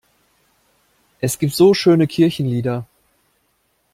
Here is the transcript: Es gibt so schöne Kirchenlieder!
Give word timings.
Es 1.19 1.37
gibt 1.37 1.53
so 1.53 1.75
schöne 1.75 2.07
Kirchenlieder! 2.07 2.87